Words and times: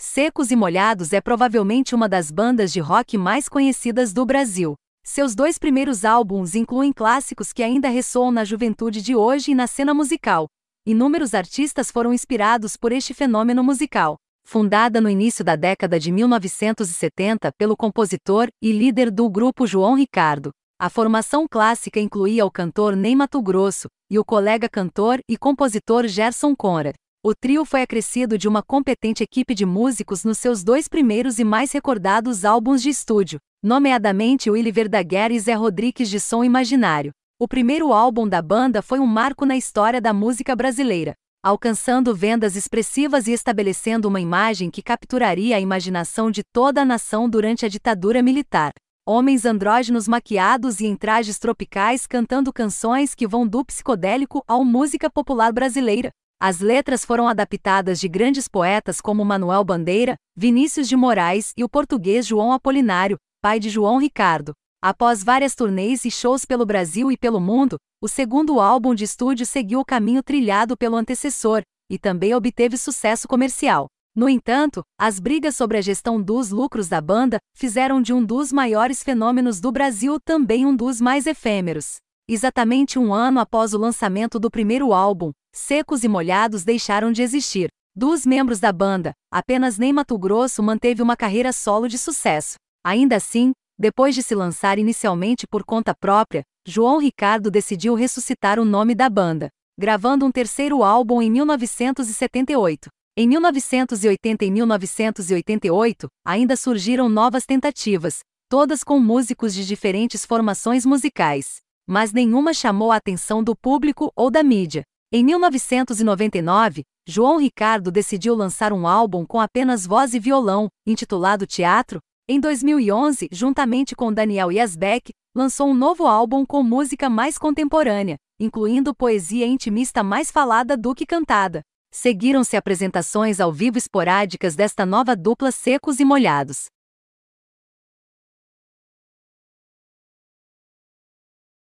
Secos 0.00 0.52
e 0.52 0.56
Molhados 0.56 1.12
é 1.12 1.20
provavelmente 1.20 1.92
uma 1.92 2.08
das 2.08 2.30
bandas 2.30 2.72
de 2.72 2.78
rock 2.78 3.18
mais 3.18 3.48
conhecidas 3.48 4.12
do 4.12 4.24
Brasil. 4.24 4.74
Seus 5.04 5.34
dois 5.34 5.58
primeiros 5.58 6.04
álbuns 6.04 6.54
incluem 6.54 6.92
clássicos 6.92 7.52
que 7.52 7.64
ainda 7.64 7.88
ressoam 7.88 8.30
na 8.30 8.44
juventude 8.44 9.02
de 9.02 9.16
hoje 9.16 9.50
e 9.50 9.54
na 9.56 9.66
cena 9.66 9.92
musical. 9.92 10.46
Inúmeros 10.86 11.34
artistas 11.34 11.90
foram 11.90 12.14
inspirados 12.14 12.76
por 12.76 12.92
este 12.92 13.12
fenômeno 13.12 13.64
musical. 13.64 14.14
Fundada 14.46 15.00
no 15.00 15.10
início 15.10 15.44
da 15.44 15.56
década 15.56 15.98
de 15.98 16.12
1970 16.12 17.50
pelo 17.58 17.76
compositor 17.76 18.46
e 18.62 18.70
líder 18.70 19.10
do 19.10 19.28
grupo 19.28 19.66
João 19.66 19.96
Ricardo, 19.96 20.50
a 20.80 20.88
formação 20.88 21.44
clássica 21.50 21.98
incluía 21.98 22.46
o 22.46 22.52
cantor 22.52 22.94
Ney 22.94 23.16
Mato 23.16 23.42
Grosso 23.42 23.88
e 24.08 24.16
o 24.16 24.24
colega 24.24 24.68
cantor 24.68 25.18
e 25.28 25.36
compositor 25.36 26.06
Gerson 26.06 26.54
Conrad. 26.54 26.94
O 27.28 27.34
trio 27.34 27.62
foi 27.66 27.82
acrescido 27.82 28.38
de 28.38 28.48
uma 28.48 28.62
competente 28.62 29.22
equipe 29.22 29.54
de 29.54 29.66
músicos 29.66 30.24
nos 30.24 30.38
seus 30.38 30.64
dois 30.64 30.88
primeiros 30.88 31.38
e 31.38 31.44
mais 31.44 31.70
recordados 31.72 32.42
álbuns 32.42 32.80
de 32.80 32.88
estúdio, 32.88 33.38
nomeadamente 33.62 34.50
Willy 34.50 34.72
Verdaguer 34.72 35.30
e 35.30 35.38
Zé 35.38 35.52
Rodrigues 35.52 36.08
de 36.08 36.18
Som 36.18 36.42
Imaginário. 36.42 37.12
O 37.38 37.46
primeiro 37.46 37.92
álbum 37.92 38.26
da 38.26 38.40
banda 38.40 38.80
foi 38.80 38.98
um 38.98 39.04
marco 39.06 39.44
na 39.44 39.58
história 39.58 40.00
da 40.00 40.14
música 40.14 40.56
brasileira, 40.56 41.12
alcançando 41.44 42.14
vendas 42.14 42.56
expressivas 42.56 43.26
e 43.26 43.32
estabelecendo 43.32 44.08
uma 44.08 44.22
imagem 44.22 44.70
que 44.70 44.80
capturaria 44.80 45.54
a 45.54 45.60
imaginação 45.60 46.30
de 46.30 46.40
toda 46.50 46.80
a 46.80 46.86
nação 46.86 47.28
durante 47.28 47.66
a 47.66 47.68
ditadura 47.68 48.22
militar. 48.22 48.72
Homens 49.06 49.44
andrógenos 49.44 50.08
maquiados 50.08 50.80
e 50.80 50.86
em 50.86 50.96
trajes 50.96 51.38
tropicais 51.38 52.06
cantando 52.06 52.50
canções 52.50 53.14
que 53.14 53.28
vão 53.28 53.46
do 53.46 53.62
psicodélico 53.66 54.42
ao 54.48 54.64
música 54.64 55.10
popular 55.10 55.52
brasileira, 55.52 56.10
as 56.40 56.60
letras 56.60 57.04
foram 57.04 57.26
adaptadas 57.26 57.98
de 57.98 58.06
grandes 58.08 58.46
poetas 58.46 59.00
como 59.00 59.24
Manuel 59.24 59.64
Bandeira, 59.64 60.14
Vinícius 60.36 60.88
de 60.88 60.96
Moraes 60.96 61.52
e 61.56 61.64
o 61.64 61.68
português 61.68 62.24
João 62.24 62.52
Apolinário, 62.52 63.16
pai 63.42 63.58
de 63.58 63.68
João 63.68 63.98
Ricardo. 63.98 64.52
Após 64.80 65.24
várias 65.24 65.56
turnês 65.56 66.04
e 66.04 66.10
shows 66.12 66.44
pelo 66.44 66.64
Brasil 66.64 67.10
e 67.10 67.16
pelo 67.16 67.40
mundo, 67.40 67.76
o 68.00 68.06
segundo 68.06 68.60
álbum 68.60 68.94
de 68.94 69.02
estúdio 69.02 69.44
seguiu 69.44 69.80
o 69.80 69.84
caminho 69.84 70.22
trilhado 70.22 70.76
pelo 70.76 70.94
antecessor 70.94 71.62
e 71.90 71.98
também 71.98 72.32
obteve 72.32 72.76
sucesso 72.76 73.26
comercial. 73.26 73.88
No 74.14 74.28
entanto, 74.28 74.82
as 74.96 75.18
brigas 75.18 75.56
sobre 75.56 75.78
a 75.78 75.80
gestão 75.80 76.22
dos 76.22 76.50
lucros 76.50 76.88
da 76.88 77.00
banda 77.00 77.38
fizeram 77.56 78.00
de 78.00 78.12
um 78.12 78.24
dos 78.24 78.52
maiores 78.52 79.02
fenômenos 79.02 79.60
do 79.60 79.72
Brasil 79.72 80.20
também 80.20 80.64
um 80.64 80.74
dos 80.74 81.00
mais 81.00 81.26
efêmeros. 81.26 81.96
Exatamente 82.30 82.98
um 82.98 83.14
ano 83.14 83.40
após 83.40 83.72
o 83.72 83.78
lançamento 83.78 84.38
do 84.38 84.50
primeiro 84.50 84.92
álbum, 84.92 85.32
Secos 85.50 86.04
e 86.04 86.08
Molhados 86.08 86.62
deixaram 86.62 87.10
de 87.10 87.22
existir. 87.22 87.68
Dos 87.96 88.26
membros 88.26 88.60
da 88.60 88.70
banda, 88.70 89.14
apenas 89.32 89.78
Ney 89.78 89.94
Mato 89.94 90.18
Grosso 90.18 90.62
manteve 90.62 91.00
uma 91.00 91.16
carreira 91.16 91.54
solo 91.54 91.88
de 91.88 91.96
sucesso. 91.96 92.56
Ainda 92.84 93.16
assim, 93.16 93.52
depois 93.78 94.14
de 94.14 94.22
se 94.22 94.34
lançar 94.34 94.78
inicialmente 94.78 95.46
por 95.46 95.64
conta 95.64 95.94
própria, 95.98 96.42
João 96.66 96.98
Ricardo 96.98 97.50
decidiu 97.50 97.94
ressuscitar 97.94 98.60
o 98.60 98.64
nome 98.64 98.94
da 98.94 99.08
banda, 99.08 99.48
gravando 99.80 100.26
um 100.26 100.30
terceiro 100.30 100.84
álbum 100.84 101.22
em 101.22 101.30
1978. 101.30 102.90
Em 103.16 103.26
1980 103.26 104.44
e 104.44 104.50
1988, 104.50 106.08
ainda 106.26 106.56
surgiram 106.56 107.08
novas 107.08 107.46
tentativas, 107.46 108.18
todas 108.50 108.84
com 108.84 109.00
músicos 109.00 109.54
de 109.54 109.66
diferentes 109.66 110.26
formações 110.26 110.84
musicais 110.84 111.66
mas 111.88 112.12
nenhuma 112.12 112.52
chamou 112.52 112.92
a 112.92 112.96
atenção 112.96 113.42
do 113.42 113.56
público 113.56 114.12
ou 114.14 114.30
da 114.30 114.42
mídia. 114.42 114.82
Em 115.10 115.24
1999, 115.24 116.82
João 117.08 117.38
Ricardo 117.38 117.90
decidiu 117.90 118.34
lançar 118.34 118.74
um 118.74 118.86
álbum 118.86 119.24
com 119.24 119.40
apenas 119.40 119.86
voz 119.86 120.12
e 120.12 120.20
violão, 120.20 120.68
intitulado 120.86 121.46
Teatro. 121.46 121.98
Em 122.28 122.38
2011, 122.38 123.28
juntamente 123.32 123.96
com 123.96 124.12
Daniel 124.12 124.52
Yazbek, 124.52 125.12
lançou 125.34 125.68
um 125.70 125.74
novo 125.74 126.06
álbum 126.06 126.44
com 126.44 126.62
música 126.62 127.08
mais 127.08 127.38
contemporânea, 127.38 128.16
incluindo 128.38 128.94
poesia 128.94 129.46
intimista 129.46 130.02
mais 130.02 130.30
falada 130.30 130.76
do 130.76 130.94
que 130.94 131.06
cantada. 131.06 131.62
Seguiram-se 131.90 132.54
apresentações 132.54 133.40
ao 133.40 133.50
vivo 133.50 133.78
esporádicas 133.78 134.54
desta 134.54 134.84
nova 134.84 135.16
dupla 135.16 135.50
Secos 135.50 136.00
e 136.00 136.04
Molhados. 136.04 136.66